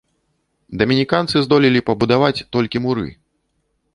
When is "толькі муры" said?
2.57-3.05